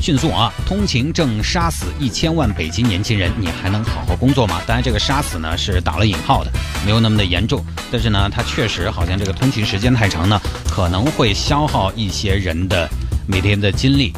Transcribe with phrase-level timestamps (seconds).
[0.00, 0.50] 迅速啊！
[0.66, 4.62] 通勤证杀死一千万北京年轻人，你还能好好工作吗？
[4.66, 6.50] 当然，这个杀死呢是打了引号的，
[6.86, 7.62] 没有那么的严重。
[7.92, 10.40] 但是呢，它确实好像这个通勤时间太长呢，
[10.70, 12.88] 可能会消耗一些人的
[13.26, 14.12] 每天的精力，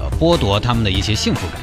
[0.00, 1.60] 呃，剥夺他们的一些幸福感。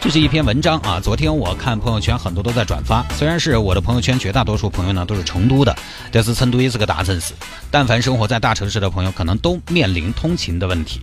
[0.00, 3.04] 这是一篇文章啊，昨天我看朋友圈很多都在转发。
[3.18, 5.76] 虽然是我的朋友圈，绝大多数朋友呢都是成都的，
[6.10, 7.34] 但是成都也是个大城市。
[7.70, 11.02] 但凡生活在大城市的朋友，可能都面临通勤的问题。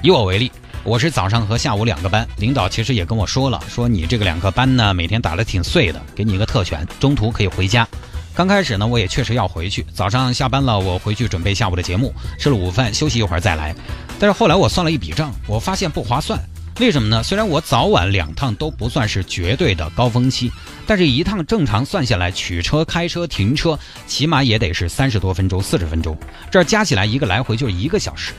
[0.00, 0.52] 以我为例，
[0.88, 7.86] 我是早上和下午两个班，领导其实也跟我说了，说你这个两个班呢，每天打的挺碎的，给你一个特权，中途可以回家。
[8.34, 13.76] 刚开始呢，我也确实要回去，早上下班了，我回去准备下午的节目，吃了午饭，休息一会儿再来。
[14.18, 16.40] 但是后来我算了一笔账，我发现不划算。
[16.80, 17.22] 为什么呢？
[17.22, 20.50] 虽然我早晚两趟都不算是绝对的高峰期，
[20.86, 26.16] 但是一趟正常算下来，取车、开车、停车，起码也得是三十多分钟、四十分钟，
[26.50, 28.32] 这加起来一个来回就是一个小时，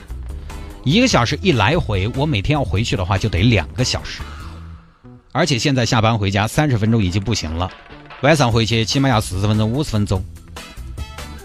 [0.84, 4.22] 一个小时一来回，我每天要回去的话就得两个小时，
[5.32, 7.70] 而且现在下班回家三十分钟已经不行了，
[8.22, 10.24] 晚上回去起码要四十分钟、五十分钟。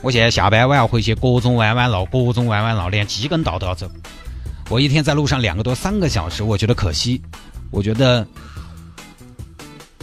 [0.02, 3.90] 我现在下班我要回去，各种弯弯绕，各种弯弯绕，连鸡跟道都要走。
[4.70, 7.20] 我一天在路上两个多三个小时，我觉得可惜，
[7.70, 8.26] 我觉得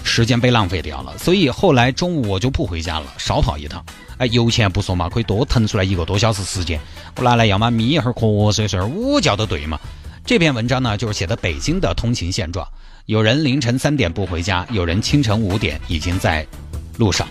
[0.04, 3.84] 时间被浪费掉了，所以后来中午我就不回家了，少跑一趟。
[4.22, 6.80] 哎，油钱不说嘛，可以多腾出来一个多小时时间，
[7.16, 9.80] 我拿来要么眯一会儿瞌睡睡午觉都对嘛。
[10.23, 12.63] 这篇文章呢，就是写的北京的通勤现状，
[13.08, 16.45] 有人凌晨三点不回家，有人清晨五点已经在
[17.00, 17.28] 路上。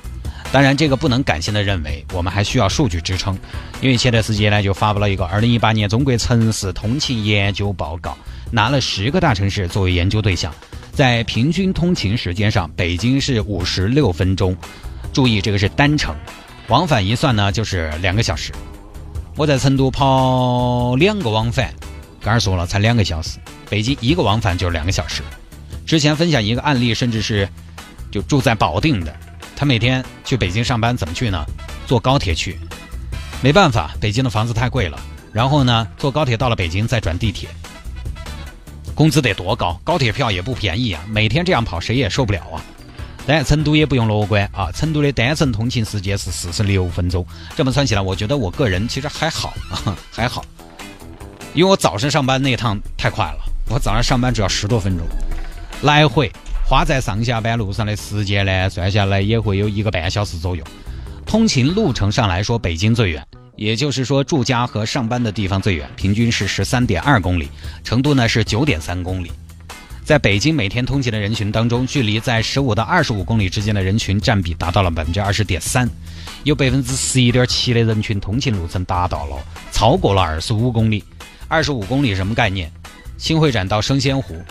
[0.51, 3.39] 当然，这个不能感性的认为，我们还需要数据支撑。
[3.81, 8.19] 因为前段时间呢，就发布了一个二零一八年中国城市通勤研究报告，
[8.51, 10.53] 拿了十个大城市作为研究对象，
[10.91, 14.57] 在平均通勤时间上，北京是五十六分钟。
[15.13, 16.15] 注意，这个是单程，
[16.71, 18.53] 往返一算呢，就是两个小时。
[19.37, 21.75] 我在成都跑两个往返，
[22.21, 25.21] 刚才说了才两个小时，北京一个往返就是两个小时。
[25.85, 27.49] 之前分享一个案例，甚至是
[28.13, 29.13] 就住在保定的。
[29.57, 31.45] 他每天去北京上班怎么去呢？
[31.89, 32.57] 坐高铁去，
[33.43, 34.97] 没办法，北京的房子太贵了。
[35.33, 37.49] 然后呢，坐高铁到了北京再转地铁，
[38.95, 39.77] 工资得多高？
[39.83, 41.03] 高铁票也不便宜啊！
[41.09, 42.63] 每天这样跑，谁也受不了啊！
[43.31, 47.25] 当然，成都也不用乐观啊，成都的单程通勤时间是四十六分钟。
[47.55, 49.55] 这么算起来，我觉得我个人其实还好，
[50.11, 50.45] 还好，
[51.55, 55.07] 因为我早上上班那趟太快了，我早上上班只要十多分钟，
[55.83, 56.29] 来回。
[56.67, 60.65] 花在上下班路上的时间呢，算下来也会有一个半小时左右。
[61.25, 63.25] 通勤路程上来说，北京最远，
[63.55, 67.49] 也就是说住家和上班的地方最远，平均是十三点二公里。
[67.85, 69.31] 成都呢是九点三公里。
[70.05, 75.89] 在北京每天通勤的人群当中，距离在十五到二十五公里之间的人群占比达到了百分之二十点三，
[76.43, 79.37] 有百分之十一点七的人群通勤路程达到了
[79.71, 81.05] 超过了二十五公里。
[81.47, 82.71] 二十五公里什么概念？
[83.19, 84.43] 新会展到生鲜湖。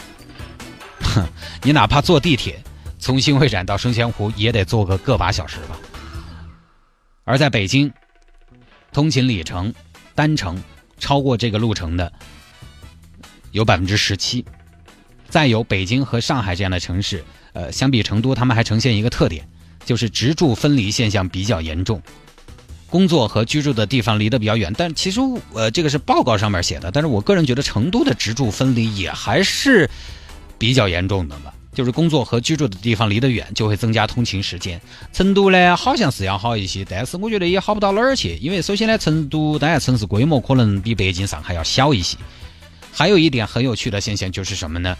[1.02, 1.28] 哼，
[1.64, 2.62] 你哪怕坐地铁
[2.98, 5.78] 从新会展到生鲜湖，也得坐个个把小时吧。
[7.26, 7.92] 而在北京，
[8.94, 9.74] 通勤里程
[10.16, 10.62] 单程
[11.00, 12.12] 超过这个路程的
[13.52, 14.46] 有百分之十七。
[15.30, 17.24] 再有北京和上海这样的城市，
[17.54, 19.48] 呃，相比成都，他们还呈现一个特点，
[19.86, 22.02] 就是职住分离现象比较严重，
[22.90, 24.74] 工作和居住的地方离得比较远。
[24.78, 25.20] 但其实，
[25.54, 29.90] 呃，这个是报告上面写的，但是我个人觉得成都的职住分离也还是。
[30.60, 34.78] 比较严重的吧，就是工作和居住的地方离得远，就会增加通勤时间。
[35.14, 38.36] 成都呢，好像是要好一些，但是我觉得也好不到哪儿去。
[38.42, 42.18] 因为首先呢，成都当然城市规模可能比北京、上海要小一些。
[43.00, 44.98] 还有一点很有趣的现象就是什么呢？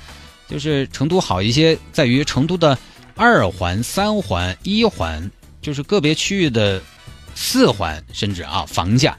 [0.48, 2.78] 就是成都好一些，在于成都的
[3.14, 5.30] 二环、三环、一环，
[5.62, 6.82] 就是个别区域的
[7.36, 9.18] 四环，甚至啊房价。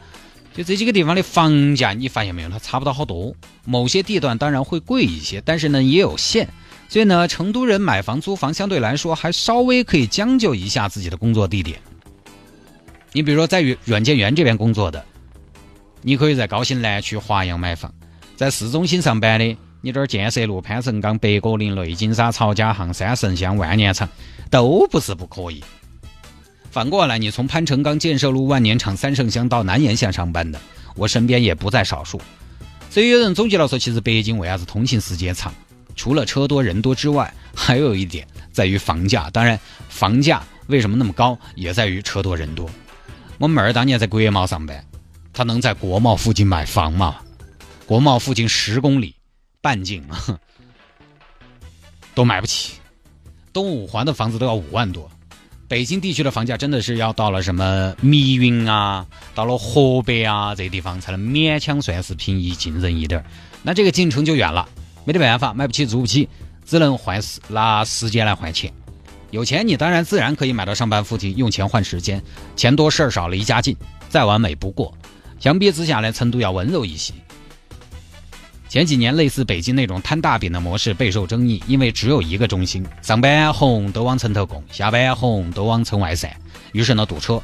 [0.57, 2.49] 就这几个地方的房价，你发现没有？
[2.49, 3.35] 它差不到好多。
[3.67, 6.49] 某些地段当然会贵一些，但是呢也有限。
[6.89, 11.79] 所以呢，成都人买房租房相对来说还稍微可以将就一下自己的工作地点。
[13.13, 15.05] 你比如说在软件园这边工作的，
[16.01, 17.93] 你可以在高新南区华阳买房；
[18.41, 24.09] 在市中心上班的，你这儿建设路、潘城岗、北果岭、内金沙、曹家巷、三圣乡、万年场
[24.49, 25.63] 都不是不可以。
[26.71, 30.59] 反过来，你从潘城岗、建设路、万年场、三圣乡到南延线上班的，
[30.97, 32.19] 我身边也不在少数。
[32.89, 35.53] 所以有人总结了说，其实北京为啥子通勤时间长？
[35.95, 39.29] 除了车多人多之外，还有一点在于房价。
[39.29, 39.61] 当然，
[39.91, 42.71] 房价为什么那么高，也在于车多人多。
[43.37, 44.83] 我妹儿当年在国贸上班，
[45.31, 47.17] 她能在国贸附近买房吗？
[47.91, 49.17] 国贸附近十公里
[49.61, 50.39] 半径啊
[52.15, 52.75] 都买不起，
[53.53, 55.11] 东五环的房子都要五万多。
[55.67, 59.05] 北京地区的房价真的是要到了什么密云啊，
[59.35, 63.25] 到了河北啊这些地方才能勉强算是平易近人一点
[63.65, 64.69] 那这个进程就远了，
[65.05, 66.29] 没得办法，买不起租不起，
[66.65, 68.73] 只能换时拿时间来换钱。
[69.33, 72.23] 有钱你当然自然可以买到上班附近，用钱换时间，
[72.55, 73.77] 钱多事儿少，离家近，
[74.09, 74.97] 再完美不过。
[75.41, 77.13] 相比之下呢，成都要温柔一些。
[78.71, 86.31] 前几年类似北京那种摊大饼的模式备受争议，因为只有一个中心，上班红都往城头拱，下班红都往城外散，
[86.71, 87.43] 于是呢堵车。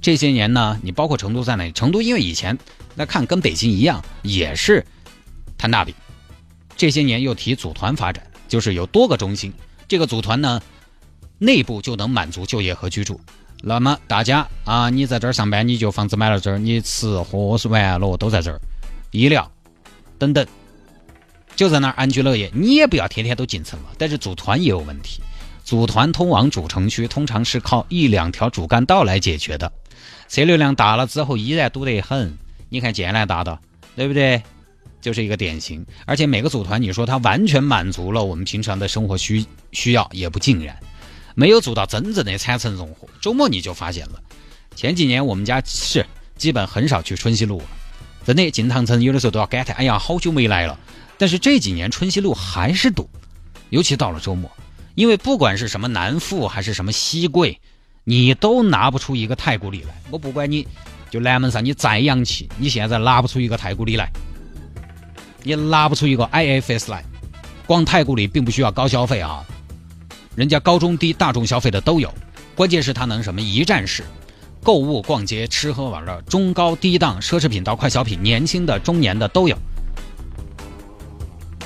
[0.00, 2.58] 这些年呢，你包括成都在内，成都因为以前
[2.94, 4.82] 那看跟北京一样，也是
[5.58, 5.94] 摊大饼。
[6.74, 9.52] 这些年又提组团发展，就是有多个中心，
[9.86, 10.62] 这个组团呢
[11.36, 13.20] 内部就能满足就业和居住。
[13.62, 18.58] 那么大家啊，你在这儿上班，你就房子买了这儿，你吃喝是完了都在这儿，
[19.10, 19.50] 医疗。
[20.18, 20.46] 等等，
[21.56, 23.86] 就在那儿安居乐业，你也不要天天都进城了。
[23.98, 25.20] 但是组团也有问题，
[25.64, 29.72] 组团通往主城区通常是靠一两条主干道来解决的，
[30.28, 32.36] 车流量大了之后依然堵得很。
[32.68, 33.60] 你看建南大道，
[33.94, 34.42] 对不对？
[35.00, 35.84] 就是一个典型。
[36.06, 40.76] 而且每个组团，你说它完全满足了我们平常的生活需需要，也不尽然，
[41.34, 43.06] 没有做到真正的产生融合。
[43.20, 44.22] 周末你就发现了，
[44.74, 46.04] 前几年我们家是
[46.36, 47.66] 基本很少去春熙路了。
[48.26, 50.78] 真的进唐城有的时候都要感叹，哎呀，好久没来了。
[51.18, 53.08] 但是这几年春熙路还是堵，
[53.70, 54.50] 尤其到了周末，
[54.94, 57.60] 因为不管是什么南富还是什么西贵，
[58.02, 59.94] 你都拿不出一个太古里来。
[60.10, 60.66] 我不管你，
[61.10, 64.10] 就南门上你再洋气，你现在拿不出一个太古里来，
[65.42, 67.04] 你拿不出一个 IFS 来。
[67.66, 69.44] 光太古里并不需要高消费啊，
[70.34, 72.12] 人家高中低大众消费的都有，
[72.54, 74.02] 关键是它能什么一站式。
[74.64, 79.54] 购物、逛街、吃喝玩乐，中高低档奢侈品到快消品，年轻的、中年的都有。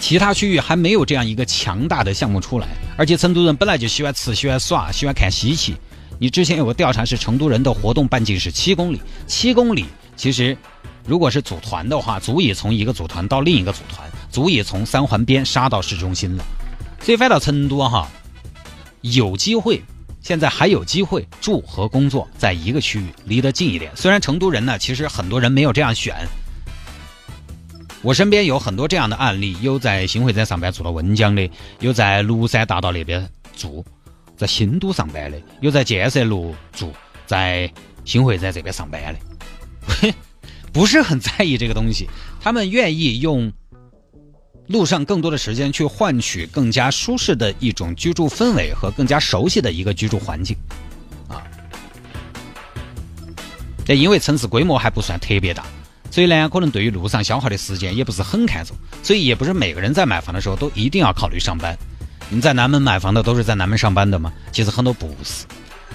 [0.00, 2.66] 其他区域还没有这样一个强大的项目出来，
[2.96, 5.76] 而且成都人本来就喜欢吃、喜欢耍、喜欢看稀奇。
[6.18, 9.84] 你之前有个调查是成都人的活动半径是七公里，七公里
[10.16, 10.58] 其实
[11.06, 16.44] 如果是组团的话，足以从一个组团到另一个组团，足以从三环边杀到市中心了。
[17.00, 18.08] 所以翻到成都哈，
[19.02, 19.80] 有机会。
[20.20, 23.90] 现在还有机会住和工作在一个区域，离得近一点。
[23.96, 26.14] 虽然成都人呢，其实很多人没有这样选。
[28.02, 31.50] 我身边有很多这样的案例，有在新会展上班住到温江的，
[31.80, 33.84] 有在庐山大道那边住，
[34.36, 36.92] 在新都上班的，有在建设路住，
[37.26, 37.72] 在
[38.04, 40.14] 新会在这边上班的，
[40.72, 42.08] 不是很在意这个东西，
[42.40, 43.52] 他们愿意用。
[44.68, 50.56] 路上更多的时间去换取更加舒适的一种居住氛围和更加熟悉的一个居住环境，
[51.26, 51.42] 啊，
[53.84, 55.64] 这因为城市规模还不算特别大，
[56.10, 61.76] 所以呢，可能对于路上消耗的时间也不是很看重，所以也不是每个人在买房的时候都一定要考虑上班。
[62.30, 64.30] 你在南门买房的都是在南门上班的吗？
[64.52, 65.46] 其实很多不是。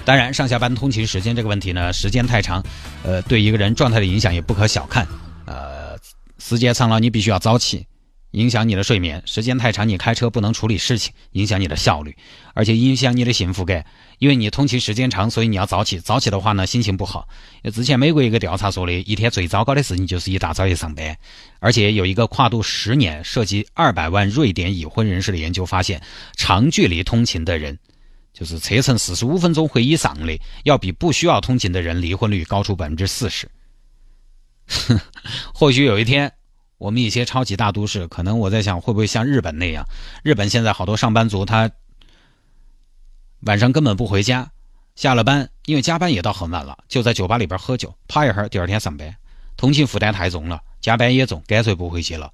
[0.04, 2.60] 当然，上下班通勤时间这个问题呢，时间太长，
[3.04, 5.06] 呃，对一个人状态的影响也不可小看。
[5.46, 5.96] 呃，
[6.40, 7.86] 时间长了，你必须要早起。
[8.34, 12.16] 影响你的睡眠，时间太长，你开车不能处理事情，影响你的效率，
[12.52, 13.86] 而且影响你的幸福感。
[14.18, 16.00] 因为你通勤时间长，所以你要早起。
[16.00, 17.28] 早起的话呢，心情不好。
[17.72, 21.16] 之前美国一个调查说的，一天最糟糕的事情就是一大早去上班。
[21.60, 26.02] 而且有一个跨度十年、涉及二百万瑞典已婚人士的研究发现，
[26.36, 27.78] 长距离通勤的人，
[28.32, 33.48] 就是车程四十五分钟或以上的，要比不需要通勤的人离婚率高出百分之四十。
[35.54, 36.32] 或许有一天。
[36.78, 39.84] 我们一些超级大都市，可能我在想，会不会像日本那样？
[40.22, 41.70] 日本现在好多上班族，他
[43.40, 44.50] 晚上根本不回家，
[44.96, 49.14] 下了班，因为加班也到很晚了，就在酒吧里边喝酒，趴一会儿，第二天上班。
[49.56, 52.32] 通勤负担太重了，加班也重，干脆不回去了。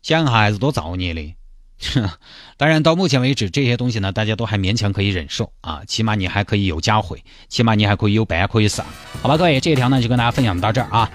[0.00, 1.34] 想孩子多造孽的。
[2.56, 8.86] 当然，到目前为止，这些东西呢，大家都还勉强可以忍受啊，起码你还可以有家回，起码你还可以有班可以上。
[9.20, 11.10] 好吧，各位，这一条呢，就跟大家分享到这儿啊。